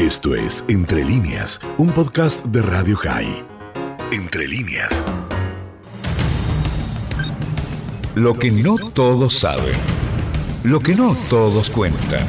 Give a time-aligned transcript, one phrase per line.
[0.00, 3.44] Esto es Entre líneas, un podcast de Radio High.
[4.10, 5.04] Entre líneas.
[8.14, 9.74] Lo que no todos saben.
[10.64, 12.26] Lo que no todos cuentan.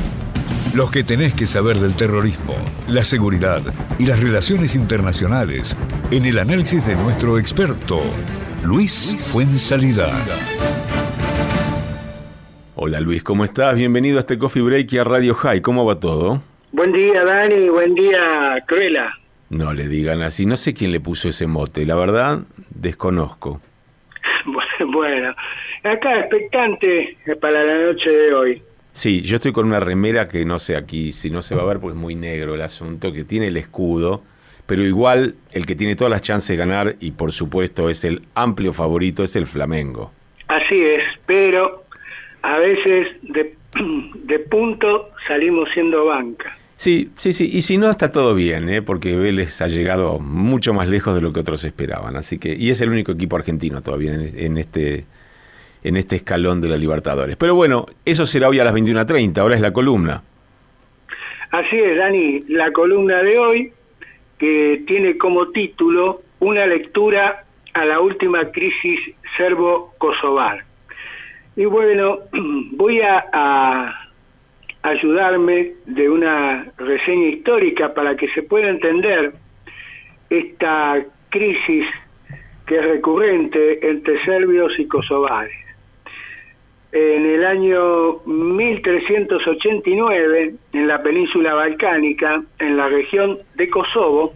[0.73, 2.55] Lo que tenés que saber del terrorismo,
[2.89, 3.61] la seguridad
[3.97, 5.77] y las relaciones internacionales
[6.11, 8.01] en el análisis de nuestro experto,
[8.65, 10.11] Luis Fuensalida.
[12.75, 13.75] Hola Luis, ¿cómo estás?
[13.75, 15.61] Bienvenido a este Coffee Break y a Radio High.
[15.61, 16.50] ¿Cómo va todo?
[16.81, 17.69] Buen día, Dani.
[17.69, 19.15] Buen día, Cruela.
[19.51, 20.47] No le digan así.
[20.47, 21.85] No sé quién le puso ese mote.
[21.85, 22.39] La verdad,
[22.71, 23.61] desconozco.
[24.87, 25.35] Bueno,
[25.83, 28.63] acá expectante para la noche de hoy.
[28.91, 31.65] Sí, yo estoy con una remera que no sé aquí si no se va a
[31.65, 34.23] ver porque es muy negro el asunto, que tiene el escudo,
[34.65, 38.23] pero igual el que tiene todas las chances de ganar y por supuesto es el
[38.33, 40.11] amplio favorito es el Flamengo.
[40.47, 41.85] Así es, pero
[42.41, 43.55] a veces de,
[44.23, 46.57] de punto salimos siendo banca.
[46.81, 48.81] Sí, sí, sí, y si no está todo bien, ¿eh?
[48.81, 52.71] porque Vélez ha llegado mucho más lejos de lo que otros esperaban, así que y
[52.71, 55.05] es el único equipo argentino todavía en este
[55.83, 57.37] en este escalón de la Libertadores.
[57.37, 60.23] Pero bueno, eso será hoy a las 21.30, ahora es la columna.
[61.51, 63.73] Así es, Dani, la columna de hoy
[64.39, 67.45] que tiene como título una lectura
[67.75, 68.99] a la última crisis
[69.37, 70.63] serbo-kosovar.
[71.55, 72.21] Y bueno,
[72.71, 74.00] voy a,
[74.83, 79.33] ayudarme de una reseña histórica para que se pueda entender
[80.29, 81.85] esta crisis
[82.65, 85.53] que es recurrente entre serbios y kosovares.
[86.93, 94.33] En el año 1389, en la península balcánica, en la región de Kosovo,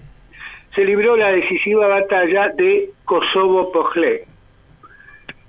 [0.73, 4.25] se libró la decisiva batalla de Kosovo-Pohle,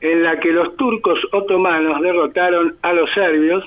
[0.00, 3.64] en la que los turcos otomanos derrotaron a los serbios,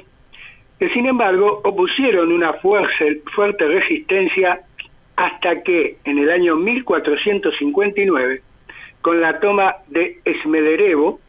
[0.79, 4.61] que sin embargo opusieron una fuerte, resistencia
[5.17, 8.41] hasta que en el año 1459,
[9.01, 11.19] con la toma de Smederevo,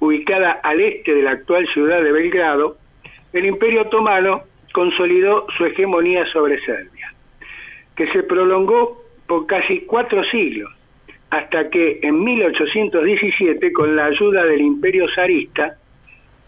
[0.00, 2.78] ubicada al este de la actual ciudad de Belgrado,
[3.34, 4.42] el Imperio Otomano
[4.72, 7.12] consolidó su hegemonía sobre Serbia,
[7.94, 10.72] que se prolongó por casi cuatro siglos,
[11.28, 15.76] hasta que en 1817, con la ayuda del Imperio zarista,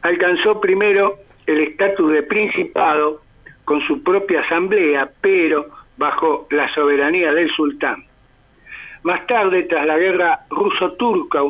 [0.01, 3.23] alcanzó primero el estatus de principado
[3.65, 5.67] con su propia asamblea, pero
[5.97, 8.05] bajo la soberanía del sultán.
[9.03, 11.41] Más tarde, tras la guerra ruso-turca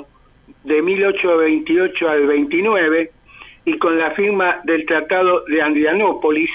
[0.63, 3.11] de 1828 al 29
[3.65, 6.51] y con la firma del Tratado de Andrianópolis,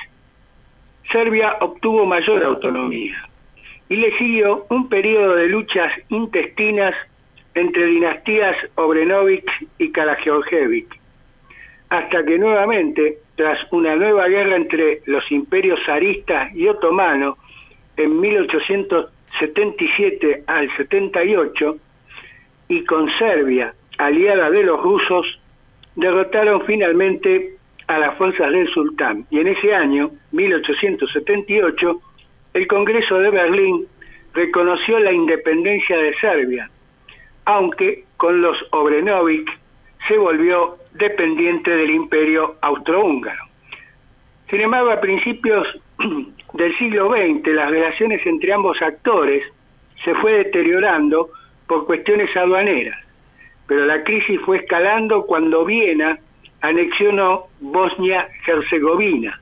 [1.11, 3.27] Serbia obtuvo mayor autonomía
[3.89, 6.95] y le siguió un periodo de luchas intestinas
[7.55, 9.45] entre dinastías Obrenovic
[9.79, 10.87] y Karageorgievich,
[11.89, 17.37] hasta que nuevamente, tras una nueva guerra entre los imperios zaristas y otomano
[17.97, 21.77] en 1877 al 78,
[22.69, 25.39] y con Serbia aliada de los rusos,
[25.95, 27.57] derrotaron finalmente
[27.87, 29.25] a las fuerzas del sultán.
[29.29, 32.01] Y en ese año, 1878,
[32.53, 33.87] el Congreso de Berlín
[34.33, 36.69] reconoció la independencia de Serbia,
[37.45, 39.49] aunque con los Obrenovic
[40.07, 43.43] se volvió dependiente del imperio austrohúngaro.
[44.49, 45.67] Sin embargo, a principios
[46.53, 49.43] del siglo XX, las relaciones entre ambos actores
[50.03, 51.29] se fue deteriorando
[51.67, 53.03] por cuestiones aduaneras
[53.67, 56.19] pero la crisis fue escalando cuando Viena
[56.61, 59.39] anexionó Bosnia-Herzegovina.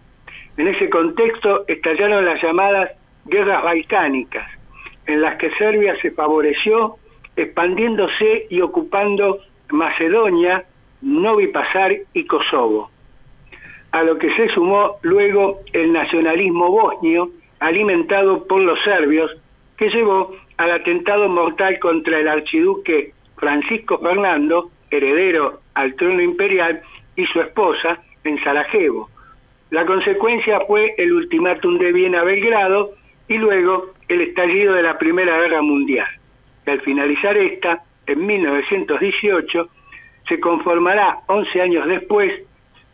[0.57, 2.91] En ese contexto estallaron las llamadas
[3.25, 4.47] guerras balcánicas,
[5.05, 6.95] en las que Serbia se favoreció
[7.35, 9.39] expandiéndose y ocupando
[9.71, 10.65] Macedonia,
[11.01, 12.91] Novi Pazar y Kosovo,
[13.91, 19.31] a lo que se sumó luego el nacionalismo bosnio alimentado por los serbios,
[19.77, 26.81] que llevó al atentado mortal contra el archiduque Francisco Fernando, heredero al trono imperial,
[27.15, 29.09] y su esposa en Sarajevo.
[29.69, 32.91] La consecuencia fue el ultimátum de Viena-Belgrado
[33.27, 36.07] y luego el estallido de la Primera Guerra Mundial.
[36.65, 39.69] Al finalizar esta, en 1918,
[40.27, 42.31] se conformará 11 años después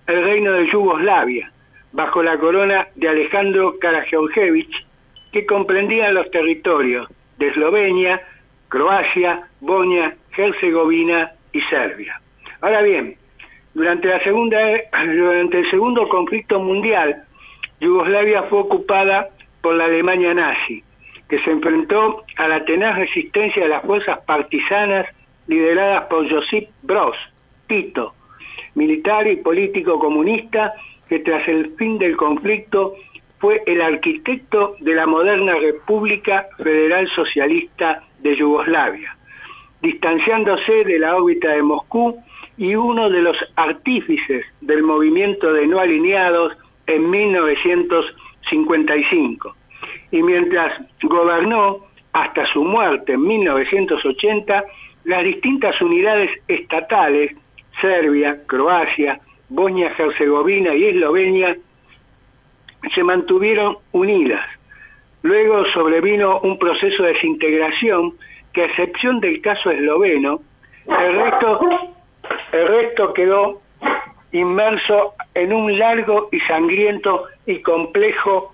[0.08, 1.52] el reino de Yugoslavia,
[1.92, 4.86] bajo la corona de Alejandro Karageorgievich,
[5.32, 8.22] que comprendía los territorios de Eslovenia,
[8.70, 12.22] Croacia, Bosnia, Herzegovina y Serbia.
[12.62, 13.16] Ahora bien,
[13.74, 14.60] durante, la segunda,
[15.06, 17.24] durante el segundo conflicto mundial,
[17.80, 19.30] Yugoslavia fue ocupada
[19.62, 20.84] por la Alemania nazi,
[21.30, 25.08] que se enfrentó a la tenaz resistencia de las fuerzas partisanas
[25.48, 27.16] lideradas por Josip Broz,
[27.68, 28.14] Tito,
[28.76, 30.74] militar y político comunista
[31.10, 32.96] que tras el fin del conflicto
[33.40, 39.16] fue el arquitecto de la moderna República Federal Socialista de Yugoslavia,
[39.82, 42.18] distanciándose de la órbita de Moscú
[42.58, 46.58] y uno de los artífices del movimiento de no alineados
[46.88, 49.56] en 1955.
[50.12, 51.80] Y mientras gobernó
[52.14, 54.64] hasta su muerte en 1980,
[55.04, 57.32] las distintas unidades estatales,
[57.82, 59.20] Serbia, Croacia,
[59.50, 61.56] Bosnia-Herzegovina y Eslovenia,
[62.94, 64.46] se mantuvieron unidas.
[65.24, 68.14] Luego sobrevino un proceso de desintegración
[68.54, 70.42] que a excepción del caso esloveno,
[70.88, 71.60] el resto,
[72.52, 73.62] el resto quedó
[74.32, 78.54] inmerso en un largo y sangriento y complejo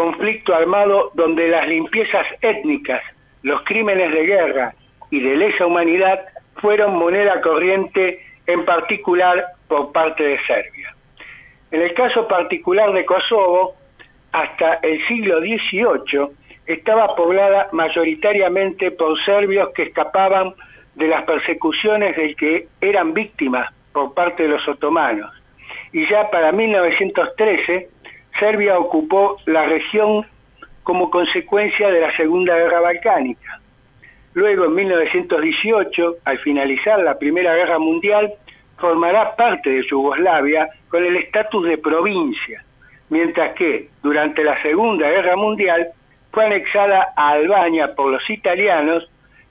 [0.00, 3.02] conflicto armado donde las limpiezas étnicas,
[3.42, 4.74] los crímenes de guerra
[5.10, 6.20] y de lesa humanidad
[6.54, 10.94] fueron moneda corriente en particular por parte de Serbia.
[11.70, 13.74] En el caso particular de Kosovo,
[14.32, 16.30] hasta el siglo XVIII
[16.64, 20.54] estaba poblada mayoritariamente por serbios que escapaban
[20.94, 25.30] de las persecuciones del que eran víctimas por parte de los otomanos.
[25.92, 27.88] Y ya para 1913,
[28.40, 30.26] Serbia ocupó la región
[30.82, 33.60] como consecuencia de la Segunda Guerra Balcánica.
[34.34, 38.32] Luego, en 1918, al finalizar la Primera Guerra Mundial,
[38.78, 42.64] formará parte de Yugoslavia con el estatus de provincia,
[43.10, 45.88] mientras que durante la Segunda Guerra Mundial
[46.32, 49.08] fue anexada a Albania por los italianos,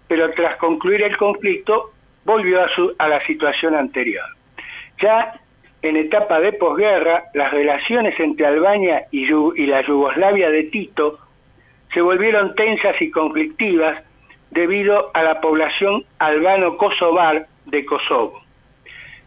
[0.07, 1.91] pero tras concluir el conflicto
[2.25, 4.25] volvió a, su, a la situación anterior.
[5.01, 5.39] Ya
[5.81, 9.25] en etapa de posguerra, las relaciones entre Albania y,
[9.67, 11.19] la Yugoslavia de Tito
[11.93, 14.03] se volvieron tensas y conflictivas
[14.51, 18.41] debido a la población albano-kosovar de Kosovo,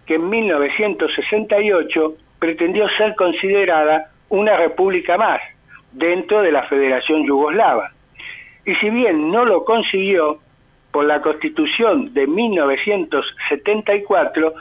[0.06, 5.40] que en 1968 pretendió ser considerada una república más
[5.92, 7.90] dentro de la Federación Yugoslava.
[8.64, 10.40] Y si bien no lo consiguió,
[10.92, 14.54] por la Constitución de 1974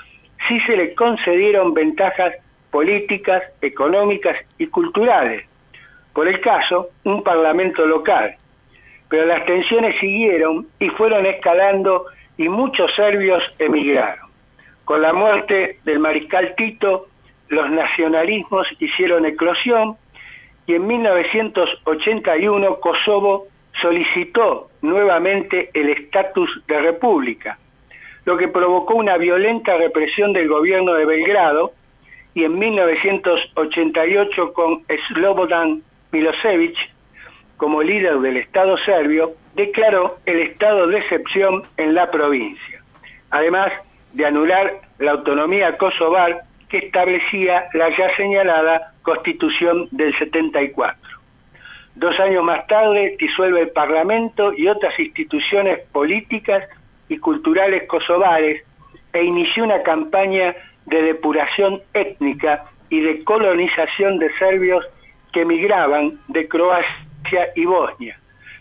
[0.47, 2.35] sí se le concedieron ventajas
[2.69, 5.45] políticas, económicas y culturales.
[6.13, 8.35] Por el caso, un parlamento local.
[9.09, 12.05] Pero las tensiones siguieron y fueron escalando
[12.38, 14.29] y muchos serbios emigraron.
[14.85, 17.07] Con la muerte del mariscal Tito,
[17.49, 19.97] los nacionalismos hicieron eclosión
[20.65, 23.47] y en 1981 Kosovo
[23.81, 27.57] solicitó nuevamente el estatus de república
[28.25, 31.71] lo que provocó una violenta represión del gobierno de Belgrado
[32.33, 35.81] y en 1988 con Slobodan
[36.12, 36.77] Milosevic
[37.57, 42.81] como líder del Estado serbio, declaró el estado de excepción en la provincia,
[43.29, 43.71] además
[44.13, 51.00] de anular la autonomía kosovar que establecía la ya señalada Constitución del 74.
[51.95, 56.63] Dos años más tarde disuelve el Parlamento y otras instituciones políticas
[57.11, 58.63] y culturales kosovares
[59.11, 60.55] e inició una campaña
[60.85, 64.85] de depuración étnica y de colonización de serbios
[65.33, 68.17] que emigraban de Croacia y Bosnia,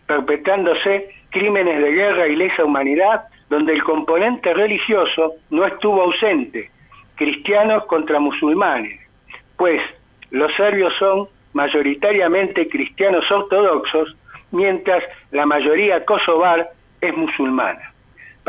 [0.06, 6.70] perpetrándose crímenes de guerra y lesa humanidad donde el componente religioso no estuvo ausente,
[7.14, 8.98] cristianos contra musulmanes,
[9.56, 9.80] pues
[10.32, 14.16] los serbios son mayoritariamente cristianos ortodoxos,
[14.50, 17.89] mientras la mayoría kosovar es musulmana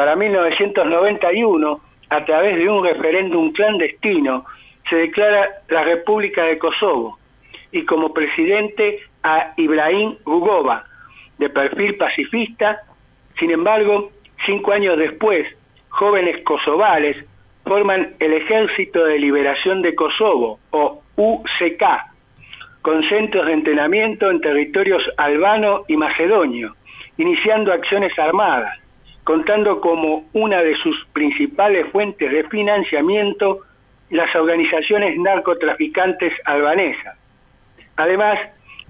[0.01, 1.79] para 1991,
[2.09, 4.45] a través de un referéndum clandestino,
[4.89, 7.19] se declara la República de Kosovo
[7.71, 10.85] y como presidente a Ibrahim Rugova,
[11.37, 12.81] de perfil pacifista.
[13.37, 14.09] Sin embargo,
[14.43, 15.45] cinco años después,
[15.89, 17.23] jóvenes kosovales
[17.63, 21.83] forman el Ejército de Liberación de Kosovo, o UCK,
[22.81, 26.75] con centros de entrenamiento en territorios albano y macedonio,
[27.17, 28.80] iniciando acciones armadas
[29.23, 33.59] contando como una de sus principales fuentes de financiamiento
[34.09, 37.17] las organizaciones narcotraficantes albanesas.
[37.95, 38.39] Además,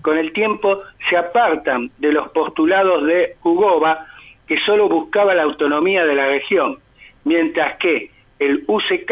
[0.02, 4.08] con el tiempo se apartan de los postulados de Ugova,
[4.48, 6.80] que solo buscaba la autonomía de la región,
[7.24, 8.10] mientras que
[8.40, 9.12] el UCK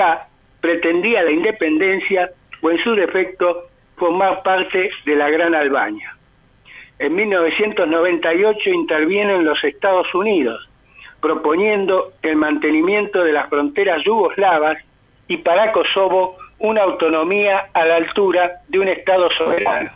[0.61, 6.15] pretendía la independencia o en su defecto formar parte de la Gran Albania.
[6.97, 10.68] En 1998 intervienen los Estados Unidos,
[11.21, 14.77] proponiendo el mantenimiento de las fronteras yugoslavas
[15.27, 19.91] y para Kosovo una autonomía a la altura de un Estado soberano.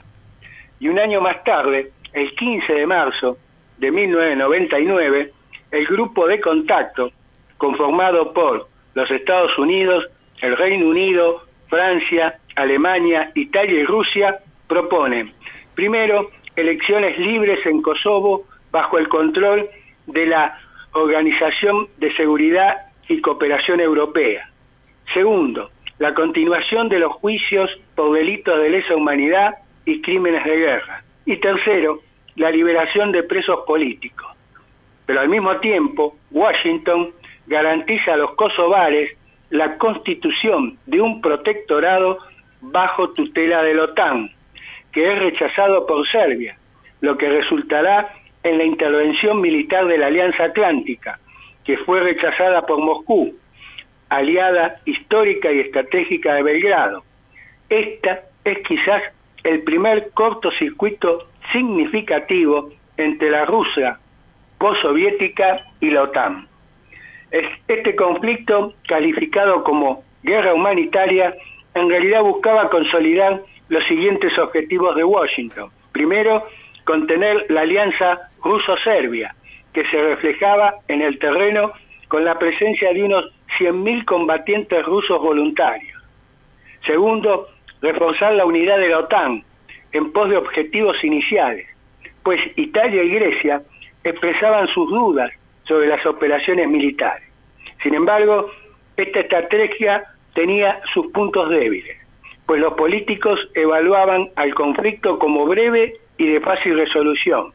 [0.79, 3.37] Y un año más tarde, el 15 de marzo
[3.77, 5.31] de 1999,
[5.71, 7.11] el grupo de contacto,
[7.57, 10.05] conformado por los Estados Unidos,
[10.41, 15.33] el Reino Unido, Francia, Alemania, Italia y Rusia, propone,
[15.73, 19.69] primero, elecciones libres en Kosovo bajo el control
[20.07, 20.59] de la
[20.93, 24.49] Organización de Seguridad y Cooperación Europea.
[25.13, 31.03] Segundo, la continuación de los juicios por delitos de lesa humanidad y crímenes de guerra.
[31.25, 31.99] Y tercero,
[32.35, 34.27] la liberación de presos políticos.
[35.05, 37.11] Pero al mismo tiempo, Washington
[37.47, 39.11] garantiza a los kosovares
[39.49, 42.19] la constitución de un protectorado
[42.61, 44.31] bajo tutela de la OTAN,
[44.91, 46.57] que es rechazado por Serbia,
[47.01, 51.19] lo que resultará en la intervención militar de la Alianza Atlántica,
[51.63, 53.35] que fue rechazada por Moscú,
[54.09, 57.03] aliada histórica y estratégica de Belgrado.
[57.69, 59.01] Esta es quizás
[59.43, 63.97] el primer cortocircuito significativo entre la Rusia
[64.57, 66.47] postsoviética y la OTAN.
[67.31, 71.35] Este conflicto, calificado como guerra humanitaria,
[71.73, 75.69] en realidad buscaba consolidar los siguientes objetivos de Washington.
[75.91, 76.47] Primero,
[76.85, 79.35] contener la alianza ruso-serbia,
[79.73, 81.73] que se reflejaba en el terreno
[82.07, 83.25] con la presencia de unos
[83.59, 86.01] 100.000 combatientes rusos voluntarios.
[86.85, 87.47] Segundo,
[87.81, 89.43] reforzar la unidad de la OTAN
[89.91, 91.67] en pos de objetivos iniciales,
[92.23, 93.61] pues Italia y Grecia
[94.03, 95.31] expresaban sus dudas
[95.63, 97.27] sobre las operaciones militares.
[97.81, 98.49] Sin embargo,
[98.97, 101.97] esta estrategia tenía sus puntos débiles,
[102.45, 107.53] pues los políticos evaluaban al conflicto como breve y de fácil resolución,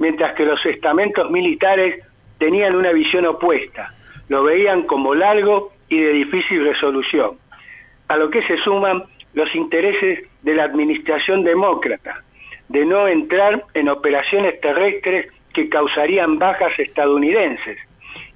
[0.00, 2.04] mientras que los estamentos militares
[2.38, 3.94] tenían una visión opuesta,
[4.28, 7.36] lo veían como largo y de difícil resolución,
[8.08, 9.04] a lo que se suman
[9.34, 12.24] los intereses de la administración demócrata,
[12.68, 17.78] de no entrar en operaciones terrestres que causarían bajas estadounidenses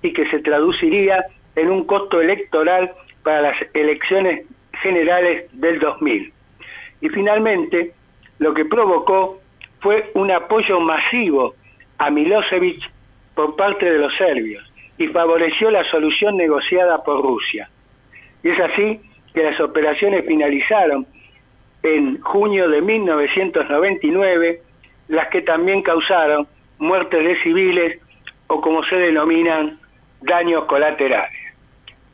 [0.02, 1.24] y que se traduciría
[1.56, 2.92] en un costo electoral
[3.22, 4.44] para las elecciones
[4.82, 6.32] generales del 2000.
[7.00, 7.92] Y finalmente,
[8.38, 9.40] lo que provocó
[9.84, 11.54] fue un apoyo masivo
[11.98, 12.90] a Milosevic
[13.34, 14.64] por parte de los serbios
[14.96, 17.68] y favoreció la solución negociada por Rusia.
[18.42, 18.98] Y es así
[19.34, 21.06] que las operaciones finalizaron
[21.82, 24.62] en junio de 1999,
[25.08, 26.48] las que también causaron
[26.78, 28.00] muertes de civiles
[28.46, 29.78] o como se denominan
[30.22, 31.38] daños colaterales.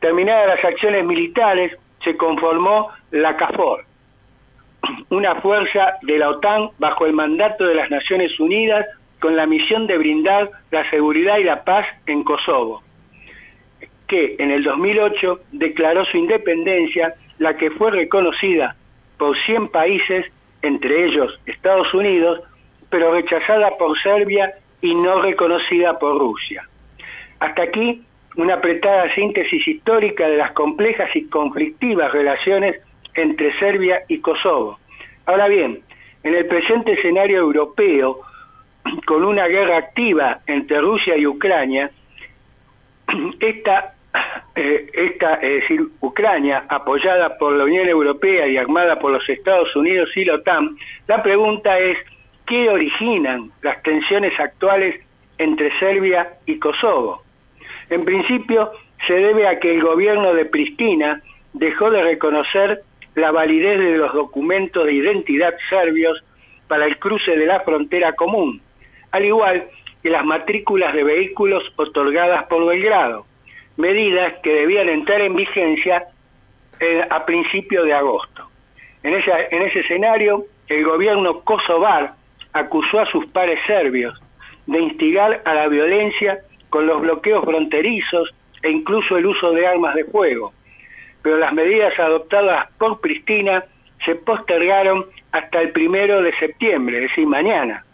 [0.01, 1.71] Terminadas las acciones militares,
[2.03, 3.85] se conformó la CAFOR,
[5.09, 8.85] una fuerza de la OTAN bajo el mandato de las Naciones Unidas
[9.19, 12.81] con la misión de brindar la seguridad y la paz en Kosovo,
[14.07, 18.75] que en el 2008 declaró su independencia, la que fue reconocida
[19.17, 20.25] por 100 países,
[20.63, 22.41] entre ellos Estados Unidos,
[22.89, 26.67] pero rechazada por Serbia y no reconocida por Rusia.
[27.39, 28.03] Hasta aquí
[28.37, 32.81] una apretada síntesis histórica de las complejas y conflictivas relaciones
[33.15, 34.79] entre Serbia y Kosovo.
[35.25, 35.81] Ahora bien,
[36.23, 38.21] en el presente escenario europeo,
[39.05, 41.91] con una guerra activa entre Rusia y Ucrania,
[43.39, 43.93] esta,
[44.55, 49.75] eh, esta, es decir, Ucrania, apoyada por la Unión Europea y armada por los Estados
[49.75, 50.77] Unidos y la OTAN,
[51.07, 51.97] la pregunta es,
[52.45, 54.99] ¿qué originan las tensiones actuales
[55.37, 57.23] entre Serbia y Kosovo?
[57.89, 58.71] En principio,
[59.07, 61.21] se debe a que el gobierno de Pristina
[61.53, 62.83] dejó de reconocer
[63.15, 66.23] la validez de los documentos de identidad serbios
[66.67, 68.61] para el cruce de la frontera común,
[69.11, 69.67] al igual
[70.01, 73.25] que las matrículas de vehículos otorgadas por Belgrado,
[73.77, 76.05] medidas que debían entrar en vigencia
[76.79, 78.49] eh, a principios de agosto.
[79.03, 82.13] En, en ese escenario, el gobierno kosovar
[82.53, 84.19] acusó a sus pares serbios
[84.65, 86.39] de instigar a la violencia
[86.69, 90.53] con los bloqueos fronterizos e incluso el uso de armas de fuego,
[91.21, 93.63] pero las medidas adoptadas por Pristina
[94.05, 97.85] se postergaron hasta el primero de septiembre, es decir, mañana,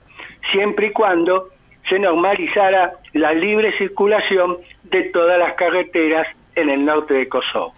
[0.52, 1.50] siempre y cuando
[1.90, 7.74] se normalizara la libre circulación de todas las carreteras en el norte de Kosovo.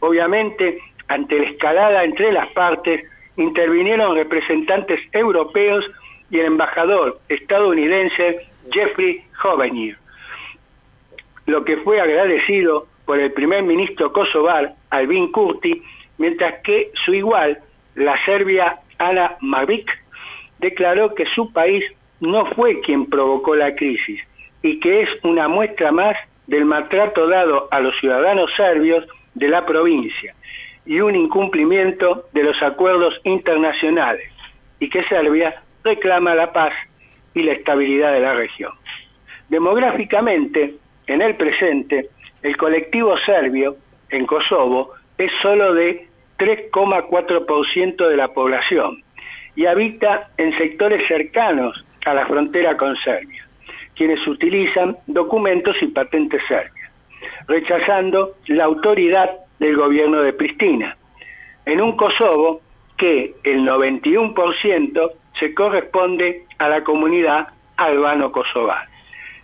[0.00, 3.04] Obviamente, ante la escalada entre las partes,
[3.36, 5.84] intervinieron representantes europeos
[6.30, 9.96] y el embajador estadounidense Jeffrey Hovenier,
[11.46, 15.82] lo que fue agradecido por el primer ministro kosovar Albin Kurti,
[16.18, 17.58] mientras que su igual,
[17.94, 19.90] la serbia Ana Mavic,
[20.58, 21.84] declaró que su país
[22.20, 24.20] no fue quien provocó la crisis
[24.62, 29.66] y que es una muestra más del maltrato dado a los ciudadanos serbios de la
[29.66, 30.34] provincia
[30.86, 34.30] y un incumplimiento de los acuerdos internacionales
[34.80, 36.72] y que Serbia reclama la paz
[37.34, 38.72] y la estabilidad de la región.
[39.48, 40.74] Demográficamente,
[41.06, 42.08] en el presente,
[42.44, 43.76] el colectivo serbio
[44.10, 46.06] en Kosovo es solo de
[46.38, 49.02] 3,4% de la población
[49.56, 53.46] y habita en sectores cercanos a la frontera con Serbia,
[53.96, 56.90] quienes utilizan documentos y patentes serbias,
[57.48, 60.98] rechazando la autoridad del gobierno de Pristina,
[61.64, 62.60] en un Kosovo
[62.98, 67.48] que el 91% se corresponde a la comunidad
[67.78, 68.86] albano-kosovar.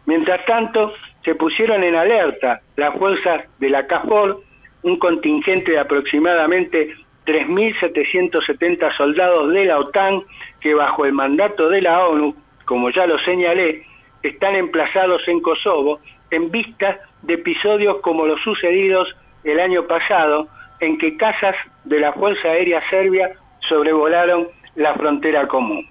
[0.04, 0.92] Mientras tanto,
[1.24, 4.42] se pusieron en alerta las fuerzas de la CAFOR,
[4.82, 6.94] un contingente de aproximadamente
[7.26, 10.22] 3.770 soldados de la OTAN
[10.60, 12.34] que bajo el mandato de la ONU,
[12.64, 13.84] como ya lo señalé,
[14.22, 16.00] están emplazados en Kosovo
[16.30, 20.48] en vista de episodios como los sucedidos el año pasado,
[20.80, 23.30] en que casas de la Fuerza Aérea Serbia
[23.68, 25.86] sobrevolaron la frontera común.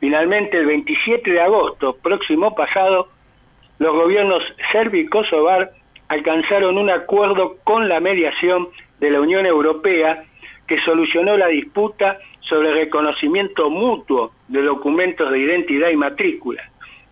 [0.00, 3.08] Finalmente, el 27 de agosto próximo pasado,
[3.78, 4.42] los gobiernos
[4.72, 5.70] serbio y kosovar
[6.08, 8.66] alcanzaron un acuerdo con la mediación
[9.00, 10.24] de la Unión Europea
[10.66, 16.62] que solucionó la disputa sobre el reconocimiento mutuo de documentos de identidad y matrícula,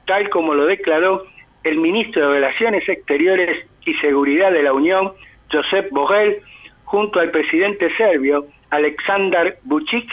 [0.06, 1.24] tal como lo declaró
[1.64, 5.12] el ministro de Relaciones Exteriores y Seguridad de la Unión,
[5.50, 6.40] Josep Borrell,
[6.84, 10.08] junto al presidente serbio, Aleksandar Vučić,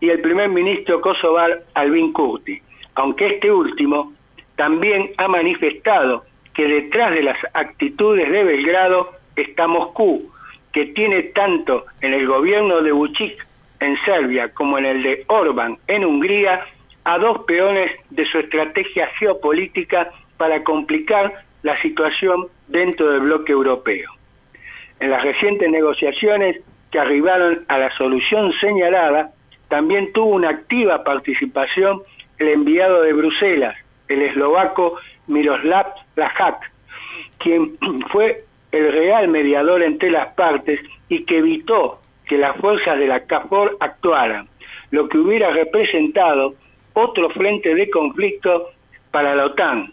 [0.00, 2.60] y el primer ministro kosovar, Albin Kurti,
[2.96, 4.11] aunque este último
[4.56, 10.30] también ha manifestado que detrás de las actitudes de Belgrado está Moscú,
[10.72, 13.36] que tiene tanto en el gobierno de Vučić
[13.80, 16.64] en Serbia como en el de Orbán en Hungría
[17.04, 21.32] a dos peones de su estrategia geopolítica para complicar
[21.62, 24.10] la situación dentro del bloque europeo.
[25.00, 29.30] En las recientes negociaciones que arribaron a la solución señalada,
[29.68, 32.02] también tuvo una activa participación
[32.38, 33.76] el enviado de Bruselas,
[34.08, 36.70] el eslovaco Miroslav Lajak,
[37.38, 37.76] quien
[38.12, 43.24] fue el real mediador entre las partes y que evitó que las fuerzas de la
[43.26, 44.48] CAFOR actuaran,
[44.90, 46.54] lo que hubiera representado
[46.94, 48.70] otro frente de conflicto
[49.10, 49.92] para la OTAN,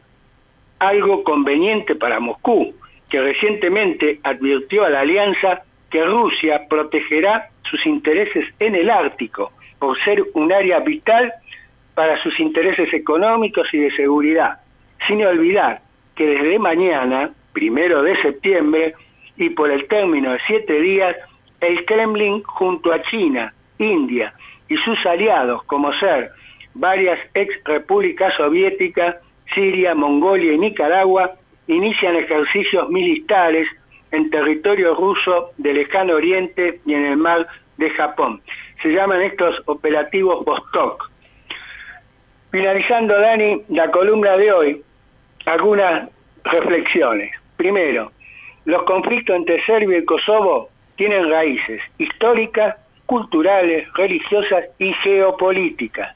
[0.80, 2.74] algo conveniente para Moscú,
[3.10, 9.98] que recientemente advirtió a la alianza que Rusia protegerá sus intereses en el Ártico por
[10.04, 11.34] ser un área vital
[11.94, 14.60] para sus intereses económicos y de seguridad,
[15.08, 15.82] sin olvidar
[16.16, 18.94] que desde mañana, primero de septiembre,
[19.38, 21.16] y por el término de siete días,
[21.62, 24.34] el Kremlin junto a China, India
[24.68, 26.32] y sus aliados, como ser
[26.74, 29.16] varias ex repúblicas soviéticas,
[29.54, 31.32] Siria, Mongolia y Nicaragua,
[31.68, 33.68] inician ejercicios militares
[34.12, 37.48] en territorio ruso del lejano oriente y en el mar
[37.78, 38.42] de Japón.
[38.82, 41.10] Se llaman estos operativos Vostok.
[42.52, 44.82] Finalizando, Dani, la columna de hoy,
[45.46, 46.10] algunas
[46.44, 47.32] reflexiones.
[47.58, 48.12] Primero,
[48.66, 56.16] los conflictos entre Serbia y Kosovo tienen raíces históricas, culturales, religiosas y geopolíticas.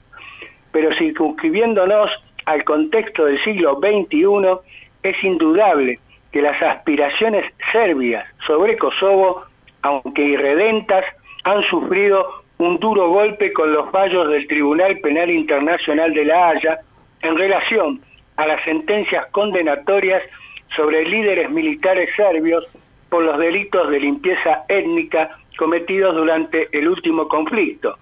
[0.71, 2.09] Pero circunscribiéndonos
[2.45, 4.59] al contexto del siglo XXI,
[5.03, 5.99] es indudable
[6.31, 9.43] que las aspiraciones serbias sobre Kosovo,
[9.83, 11.05] aunque irredentas,
[11.43, 16.79] han sufrido un duro golpe con los fallos del Tribunal Penal Internacional de La Haya
[17.21, 17.99] en relación
[18.37, 20.21] a las sentencias condenatorias
[20.75, 22.65] sobre líderes militares serbios
[23.09, 27.97] por los delitos de limpieza étnica cometidos durante el último conflicto,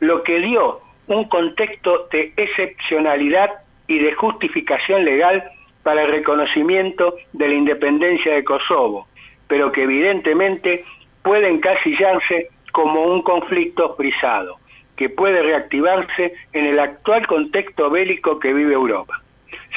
[0.00, 3.50] lo que dio un contexto de excepcionalidad
[3.86, 5.44] y de justificación legal
[5.82, 9.06] para el reconocimiento de la independencia de Kosovo,
[9.46, 10.84] pero que evidentemente
[11.22, 14.58] puede encasillarse como un conflicto frisado,
[14.96, 19.22] que puede reactivarse en el actual contexto bélico que vive Europa.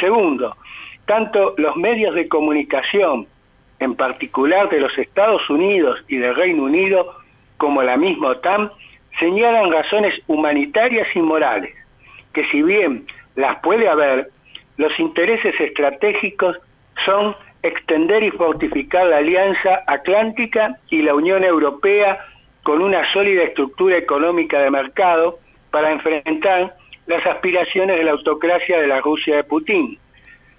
[0.01, 0.57] Segundo,
[1.05, 3.25] tanto los medios de comunicación,
[3.79, 7.15] en particular de los Estados Unidos y del Reino Unido,
[7.55, 8.69] como la misma OTAN,
[9.17, 11.73] señalan razones humanitarias y morales,
[12.33, 13.05] que si bien
[13.37, 14.29] las puede haber,
[14.75, 16.57] los intereses estratégicos
[17.05, 17.33] son
[17.63, 22.19] extender y fortificar la Alianza Atlántica y la Unión Europea
[22.69, 25.39] con una sólida estructura económica de mercado
[25.71, 26.75] para enfrentar
[27.07, 29.97] las aspiraciones de la autocracia de la Rusia de Putin.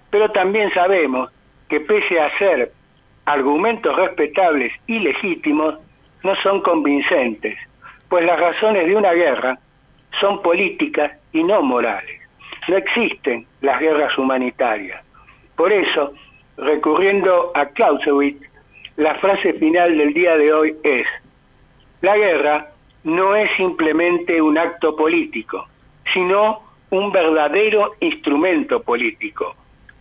[0.09, 1.31] Pero también sabemos
[1.69, 2.73] que pese a ser
[3.23, 5.75] argumentos respetables y legítimos,
[6.21, 7.57] no son convincentes,
[8.09, 9.57] pues las razones de una guerra
[10.19, 12.19] son políticas y no morales.
[12.67, 15.01] No existen las guerras humanitarias.
[15.55, 16.11] Por eso,
[16.57, 18.45] recurriendo a Clausewitz,
[18.97, 21.07] la frase final del día de hoy es,
[22.01, 22.71] la guerra
[23.03, 25.67] no es simplemente un acto político,
[26.13, 29.55] sino un verdadero instrumento político,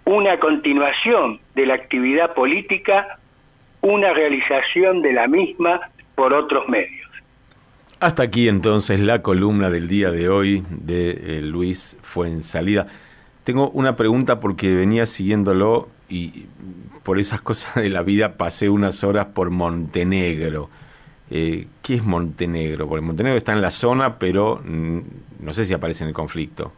[0.04, 3.18] una continuación de la actividad política,
[3.80, 5.80] una realización de la misma
[6.14, 7.08] por otros medios.
[8.00, 12.86] Hasta aquí entonces la columna del día de hoy de eh, Luis Fuensalida.
[13.44, 16.46] Tengo una pregunta porque venía siguiéndolo y
[17.02, 20.70] por esas cosas de la vida pasé unas horas por Montenegro.
[21.30, 22.88] Eh, ¿Qué es Montenegro?
[22.88, 25.00] Porque Montenegro está en la zona, pero mm,
[25.40, 26.72] no sé si aparece en el conflicto.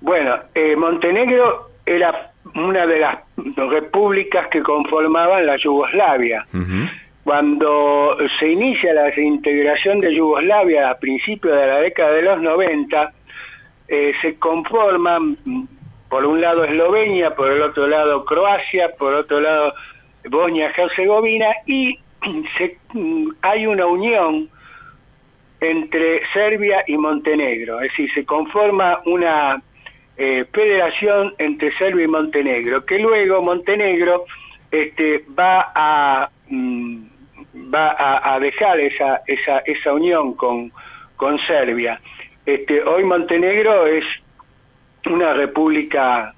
[0.00, 3.18] Bueno, eh, Montenegro era una de las
[3.56, 6.46] repúblicas que conformaban la Yugoslavia.
[7.24, 13.12] Cuando se inicia la desintegración de Yugoslavia a principios de la década de los 90,
[13.88, 15.36] eh, se conforman
[16.08, 19.74] por un lado Eslovenia, por el otro lado Croacia, por otro lado
[20.28, 21.98] Bosnia-Herzegovina y
[22.58, 22.78] se,
[23.42, 24.48] hay una unión
[25.60, 29.62] entre Serbia y Montenegro, es decir, se conforma una
[30.16, 34.24] eh, federación entre Serbia y Montenegro, que luego Montenegro
[34.70, 37.16] este, va a mm,
[37.74, 37.96] va
[38.34, 40.70] a, dejar esa, esa, esa unión con,
[41.16, 42.00] con Serbia.
[42.44, 44.04] Este, hoy Montenegro es
[45.06, 46.34] una república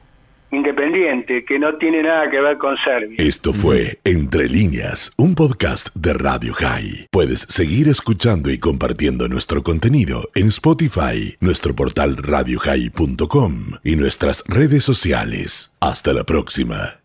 [0.50, 3.16] independiente que no tiene nada que ver con Serbia.
[3.18, 7.06] Esto fue Entre líneas, un podcast de Radio High.
[7.11, 13.52] Puedes seguir escuchando y compartiendo nuestro contenido en Spotify, nuestro portal radiohigh.com
[13.84, 15.74] y nuestras redes sociales.
[15.80, 16.97] Hasta la próxima.